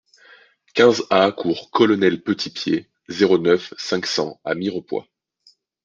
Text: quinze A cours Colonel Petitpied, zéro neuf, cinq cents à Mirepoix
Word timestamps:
quinze 0.73 1.05
A 1.11 1.31
cours 1.31 1.69
Colonel 1.71 2.23
Petitpied, 2.23 2.89
zéro 3.07 3.37
neuf, 3.37 3.71
cinq 3.77 4.07
cents 4.07 4.41
à 4.43 4.55
Mirepoix 4.55 5.07